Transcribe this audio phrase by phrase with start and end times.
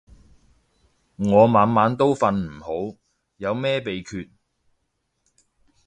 [1.17, 2.59] 我晚晚都瞓唔
[2.93, 2.97] 好，
[3.37, 4.31] 有咩秘訣